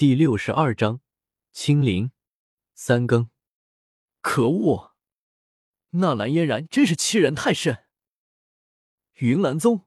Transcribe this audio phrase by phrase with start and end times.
[0.00, 1.02] 第六十二章，
[1.52, 2.10] 清零
[2.72, 3.28] 三更。
[4.22, 4.94] 可恶，
[5.90, 7.84] 纳兰嫣然真是欺人太甚。
[9.16, 9.86] 云岚宗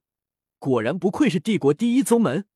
[0.59, 2.47] 果然不愧是帝国第一宗门，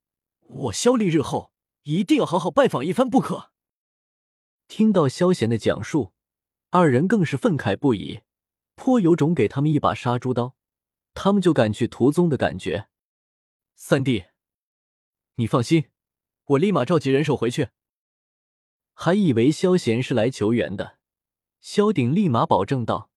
[0.42, 1.52] 我萧丽日后
[1.82, 3.52] 一定要好好拜访一番不可。
[4.68, 6.14] 听到萧贤的讲述，
[6.70, 8.22] 二人更是愤慨不已，
[8.76, 10.56] 颇有种给他们一把杀猪刀，
[11.16, 12.90] 他们就敢去屠宗的感觉。
[13.74, 14.26] 三弟，
[15.38, 15.90] 你放心。
[16.48, 17.70] 我立马召集人手回去。
[18.94, 20.98] 还以为萧贤是来求援的，
[21.60, 23.10] 萧鼎立马保证道：“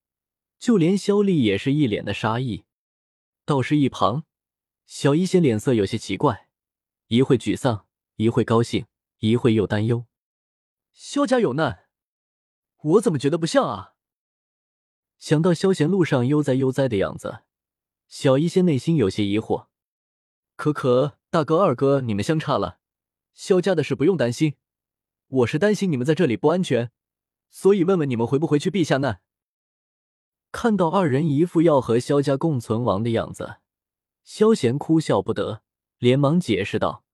[0.59, 2.65] 就连萧丽也是一脸的杀意。”
[3.47, 4.25] 倒是一旁，
[4.85, 6.49] 小医仙脸色有些奇怪，
[7.07, 8.87] 一会沮丧，一会高兴，
[9.19, 10.07] 一会又担忧。
[10.93, 11.87] 萧家有难，
[12.83, 13.95] 我怎么觉得不像啊？
[15.19, 17.43] 想到萧贤路上悠哉悠哉的样子，
[18.09, 19.69] 小医仙内心有些疑惑。
[20.57, 22.80] 可可，大哥、二哥，你们相差了。
[23.33, 24.57] 萧家的事不用担心，
[25.29, 26.91] 我是担心你们在这里不安全，
[27.49, 29.23] 所以问问你们回不回去避下难。
[30.53, 33.59] 看到二人一副要和萧家共存亡的样子，
[34.25, 35.63] 萧贤哭笑不得，
[35.99, 37.05] 连忙解释道：“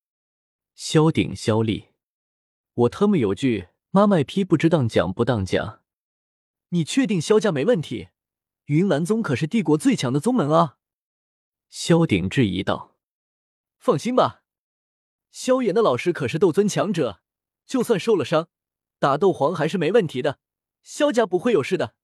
[0.74, 1.88] 萧鼎、萧丽，
[2.72, 5.82] 我特么有句妈卖批不知当讲不当讲。
[6.70, 8.08] 你确定萧家没问题？
[8.64, 10.78] 云岚宗可是帝国最强的宗门啊！”
[11.68, 12.96] 萧鼎质疑道
[13.78, 14.44] ：“放心吧。”
[15.38, 17.20] 萧炎的老师可是斗尊强者，
[17.66, 18.48] 就算受了伤，
[18.98, 20.38] 打斗皇还是没问题的。
[20.82, 21.94] 萧家不会有事的。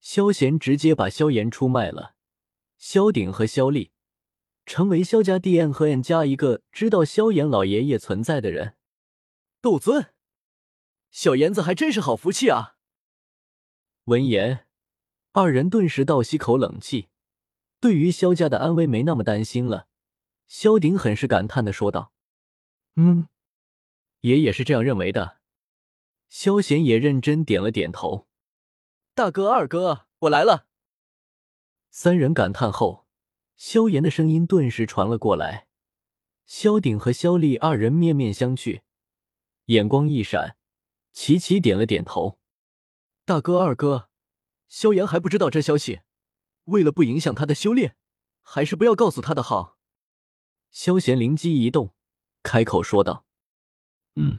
[0.00, 2.16] 萧贤直接把萧炎出卖了，
[2.76, 3.92] 萧鼎和萧丽
[4.66, 8.74] 成为萧家 D N 和 N 加一个知道萧炎老爷爷存在的人。
[9.60, 10.12] 斗尊，
[11.12, 12.74] 小炎子还真是好福气啊！
[14.06, 14.66] 闻言，
[15.30, 17.10] 二人顿时倒吸口冷气，
[17.78, 19.86] 对于萧家的安危没那么担心了。
[20.48, 22.12] 萧鼎很是感叹的说道
[22.96, 23.28] ：“嗯，
[24.20, 25.38] 爷也是这样认为的。”
[26.28, 28.26] 萧贤也认真点了点头。
[29.14, 30.66] 大哥、二哥，我来了。
[31.90, 33.06] 三人感叹后，
[33.56, 35.68] 萧炎的声音顿时传了过来。
[36.44, 38.80] 萧鼎和萧丽二人面面相觑，
[39.66, 40.56] 眼光一闪，
[41.12, 42.38] 齐齐点了点头。
[43.24, 44.08] 大哥、二哥，
[44.66, 46.00] 萧炎还不知道这消息，
[46.64, 47.96] 为了不影响他的修炼，
[48.42, 49.77] 还是不要告诉他的好。
[50.80, 51.92] 萧贤灵机一动，
[52.44, 53.26] 开口说道
[54.14, 54.38] ：“嗯。”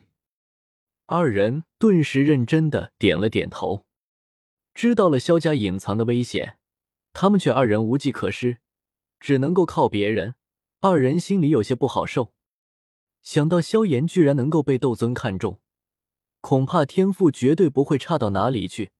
[1.06, 3.86] 二人顿时认真的点了点头。
[4.74, 6.58] 知道了萧家隐藏的危险，
[7.12, 8.60] 他们却二人无计可施，
[9.20, 10.36] 只能够靠别人。
[10.80, 12.32] 二人心里有些不好受。
[13.22, 15.60] 想到萧炎居然能够被斗尊看中，
[16.40, 18.92] 恐怕天赋绝对不会差到哪里去。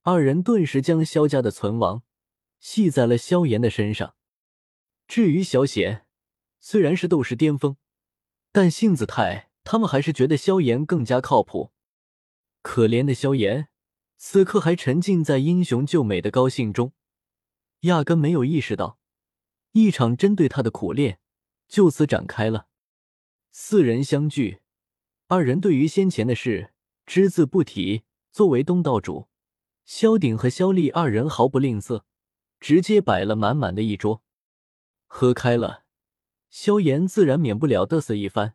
[0.00, 2.02] 二人顿时将萧家的存亡
[2.58, 4.16] 系在了萧炎的身上。
[5.06, 6.05] 至于萧贤，
[6.68, 7.76] 虽然是斗士巅峰，
[8.50, 11.70] 但性子太，他们还是觉得萧炎更加靠谱。
[12.60, 13.68] 可怜的萧炎，
[14.16, 16.92] 此刻还沉浸在英雄救美的高兴中，
[17.82, 18.98] 压根没有意识到
[19.74, 21.20] 一场针对他的苦练
[21.68, 22.66] 就此展开了。
[23.52, 24.58] 四人相聚，
[25.28, 26.72] 二人对于先前的事
[27.06, 28.02] 只字不提。
[28.32, 29.28] 作为东道主，
[29.84, 32.02] 萧鼎和萧丽二人毫不吝啬，
[32.58, 34.24] 直接摆了满满的一桌，
[35.06, 35.85] 喝开了。
[36.58, 38.54] 萧炎自然免不了嘚瑟一番，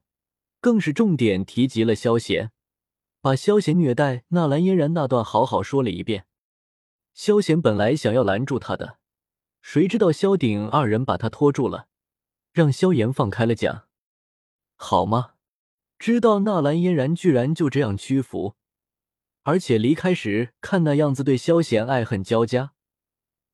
[0.59, 2.51] 更是重点提及了萧贤，
[3.21, 6.25] 把萧贤虐待纳兰嫣然那段好好说了一遍。
[7.13, 8.97] 萧贤本来想要拦住他的，
[9.61, 11.89] 谁知道萧鼎二人把他拖住了，
[12.51, 13.87] 让萧炎放开了讲。
[14.75, 15.33] 好吗？
[15.99, 18.55] 知道纳兰嫣然居然就这样屈服，
[19.43, 22.73] 而且离开时看那样子对萧贤爱恨交加，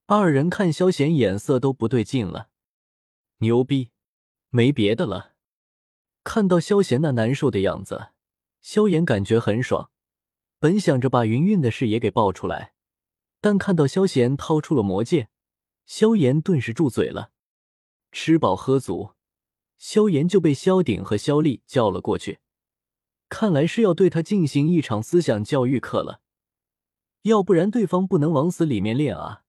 [0.06, 2.48] 二人看萧贤眼色都不对劲了。
[3.40, 3.90] 牛逼！
[4.50, 5.34] 没别的了，
[6.24, 8.10] 看到萧贤那难受的样子，
[8.62, 9.92] 萧炎感觉很爽。
[10.60, 12.74] 本想着把云韵的事也给爆出来，
[13.40, 15.30] 但看到萧贤掏出了魔剑，
[15.86, 17.32] 萧炎顿时住嘴了。
[18.12, 19.12] 吃饱喝足，
[19.78, 22.40] 萧炎就被萧鼎和萧丽叫了过去，
[23.30, 26.22] 看来是要对他进行一场思想教育课了，
[27.24, 29.44] 要不然对方不能往死里面练啊。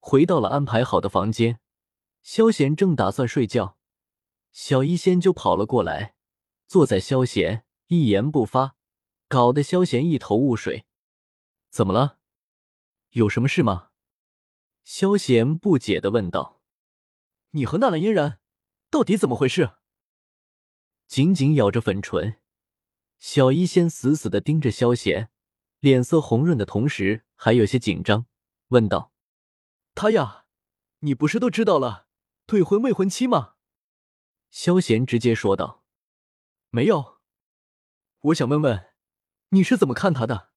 [0.00, 1.60] 回到了安排好的房间，
[2.22, 3.77] 萧贤正打算睡觉。
[4.50, 6.14] 小医仙就跑了过来，
[6.66, 8.76] 坐在萧贤一言不发，
[9.28, 10.86] 搞得萧贤一头雾水。
[11.70, 12.18] 怎么了？
[13.10, 13.90] 有什么事吗？
[14.84, 16.62] 萧贤不解的问道。
[17.50, 18.40] 你和纳兰嫣然
[18.90, 19.72] 到底怎么回事？
[21.06, 22.38] 紧紧咬着粉唇，
[23.18, 25.30] 小医仙死死的盯着萧贤，
[25.80, 28.26] 脸色红润的同时还有些紧张，
[28.68, 29.12] 问道
[29.94, 30.44] ：“他呀，
[31.00, 32.06] 你不是都知道了
[32.46, 33.54] 退婚未婚妻吗？”
[34.50, 35.84] 萧贤直接说道
[36.70, 37.18] ：“没有，
[38.20, 38.92] 我想问问，
[39.50, 40.50] 你是怎么看他的？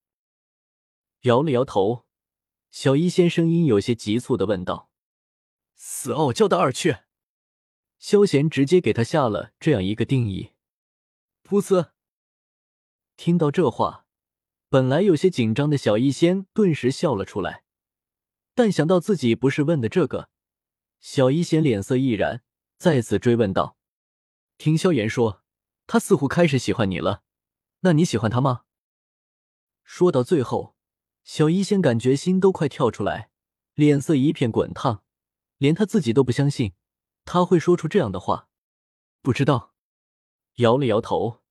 [1.22, 2.06] 摇了摇头，
[2.72, 4.90] 小医仙声音有些急促的问道
[5.76, 7.06] ：“死傲娇的二雀。”
[8.00, 10.54] 萧贤直接给他下了这样一个定义。
[11.44, 11.92] 噗呲！
[13.16, 14.08] 听到这话，
[14.70, 17.64] 本来有些紧张的小医仙顿时笑了出来，
[18.56, 20.30] 但想到自己不是问的这个，
[21.00, 22.42] 小医仙脸色毅然，
[22.80, 23.78] 再次追问道
[24.62, 25.42] ：“听萧炎说，
[25.88, 27.24] 他似乎开始喜欢你了，
[27.80, 28.66] 那你喜欢他吗？”
[29.84, 30.76] 说到最后，
[31.24, 33.32] 小医仙感觉心都快跳出来，
[33.74, 35.04] 脸色一片滚烫，
[35.58, 36.74] 连他自己都不相信。
[37.26, 38.50] 他会说出这样的话，
[39.24, 39.74] 不知道，
[40.58, 41.42] 摇了摇头。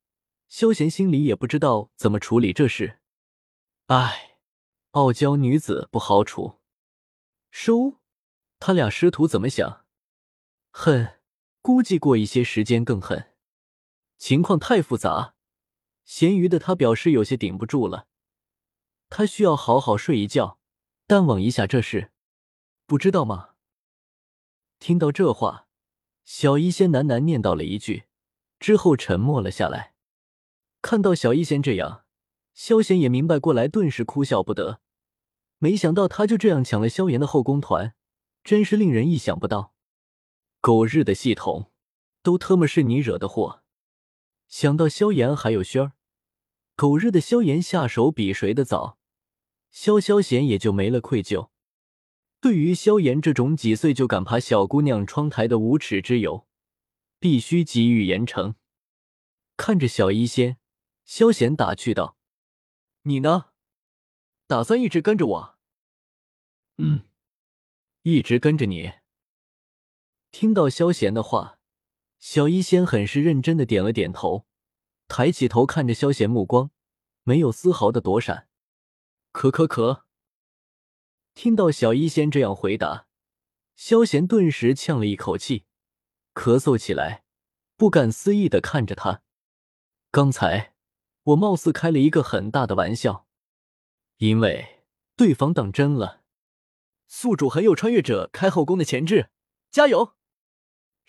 [0.47, 3.01] 萧贤心里也不知道怎么处理这事。
[3.87, 4.39] 唉，
[4.93, 6.61] 傲娇女子不好处。
[7.51, 7.99] 收，
[8.61, 9.85] 他俩师徒怎么想？
[10.71, 11.19] 恨，
[11.62, 13.33] 估计过一些时间更狠。
[14.17, 15.35] 情况太复杂，
[16.05, 18.07] 咸鱼的他表示有些顶不住了。
[19.09, 20.59] 他需要好好睡一觉，
[21.07, 22.12] 淡忘一下这事。
[22.87, 23.51] 不知道吗？
[24.79, 25.69] 听到这话，
[26.25, 28.05] 小医仙喃喃念叨了一句，
[28.59, 29.95] 之后沉默了下来。
[30.83, 32.05] 看到小医仙这样，
[32.55, 34.81] 萧贤也明白过来，顿时哭笑不得。
[35.59, 37.95] 没想到他就这样抢了萧炎的后宫团，
[38.43, 39.69] 真是令人意想不到。
[40.61, 41.73] 狗日的系统，
[42.23, 43.62] 都特么是你惹的祸！
[44.47, 45.93] 想到萧炎还有轩儿，
[46.77, 48.99] 狗日的萧炎下手比谁的早，
[49.71, 51.49] 萧萧贤也就没了愧疚。
[52.43, 56.47] 对于萧炎这种几岁就敢爬小姑娘窗台的无耻之友，
[57.19, 58.55] 必须给予严惩。
[59.56, 60.59] 看着小医仙，
[61.05, 62.19] 萧贤打趣道
[63.05, 63.47] ：“你呢？
[64.47, 65.59] 打算一直跟着我
[66.77, 67.09] ？”“嗯，
[68.03, 68.93] 一直跟着你。”
[70.32, 71.59] 听到萧贤的话，
[72.19, 74.47] 小医仙很是认真的点了点头，
[75.09, 76.71] 抬起头看着萧贤，目光
[77.25, 78.49] 没有丝毫的躲闪。
[79.32, 80.03] 咳咳咳。
[81.35, 83.06] 听到小医仙这样回答，
[83.75, 85.65] 萧贤顿时呛了一口气，
[86.35, 87.25] 咳嗽起来，
[87.77, 89.23] 不敢思议的看着他。
[90.11, 90.75] 刚才
[91.25, 93.27] 我貌似开了一个很大的玩笑，
[94.19, 94.82] 因为
[95.17, 96.23] 对方当真了。
[97.06, 99.31] 宿主很有穿越者开后宫的潜质，
[99.71, 100.15] 加油！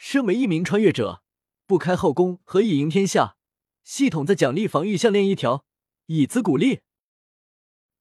[0.04, 1.22] 身为一名穿越者，
[1.68, 3.38] 不开后宫何以赢天下？
[3.84, 5.64] 系统在奖励防御项链一条，
[6.08, 6.82] 以资鼓励。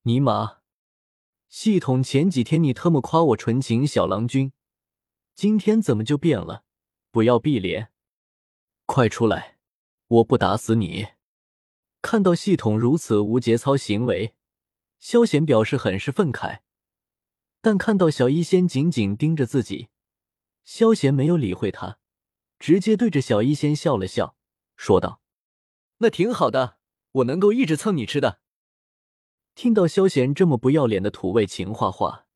[0.04, 0.60] 尼玛！
[1.50, 4.54] 系统前几天你特么夸我纯情小郎君，
[5.34, 6.64] 今天怎么就变了？
[7.10, 7.92] 不要闭脸，
[8.86, 9.58] 快出来！
[10.06, 11.08] 我不打死你！
[12.00, 14.34] 看到系统如此无节操行为，
[14.98, 16.60] 萧贤表示很是愤慨。
[17.60, 19.90] 但看到小医仙紧紧盯着自己，
[20.72, 21.98] 萧贤没有理会他，
[22.60, 24.36] 直接对着小医仙笑了笑，
[24.76, 25.20] 说道
[25.98, 26.78] ：“那挺好的，
[27.10, 28.40] 我能够一直蹭你吃的。”
[29.56, 32.28] 听到萧贤这么不要脸的土味情话话，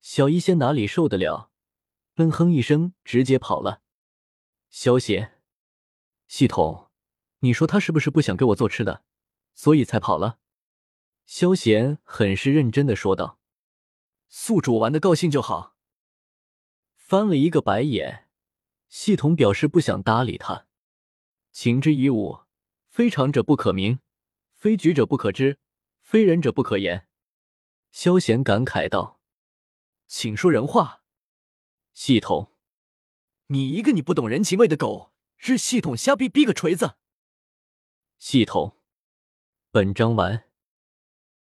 [0.00, 1.50] 小医仙哪里受得了？
[2.14, 3.82] 闷哼一声，直接跑了。
[4.68, 5.42] 萧贤，
[6.28, 6.90] 系统，
[7.40, 9.02] 你说他是不是不想给我做吃的，
[9.56, 10.38] 所以才跑了？
[11.26, 13.40] 萧贤很是认真的说道
[14.30, 15.74] ：“宿主玩的高兴就好。”
[17.10, 18.28] 翻了一个白眼，
[18.88, 20.68] 系统表示不想搭理他。
[21.50, 22.42] 情之一物，
[22.86, 23.98] 非常者不可名，
[24.54, 25.58] 非举者不可知。
[25.98, 27.08] 非人者不可言，
[27.90, 29.20] 萧贤感慨道
[30.06, 31.02] ：“请说人话。”
[31.94, 32.52] 系统，
[33.48, 36.94] 你一个你不懂人情味的狗，日系统瞎逼逼个锤子！
[38.20, 38.76] 系统，
[39.72, 40.44] 本章完。